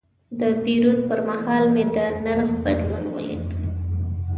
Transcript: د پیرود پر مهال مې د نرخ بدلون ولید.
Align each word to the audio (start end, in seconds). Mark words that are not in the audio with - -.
د 0.39 0.41
پیرود 0.61 0.99
پر 1.09 1.19
مهال 1.29 1.63
مې 1.73 1.83
د 1.95 1.97
نرخ 2.25 2.49
بدلون 2.63 3.05
ولید. 3.13 3.45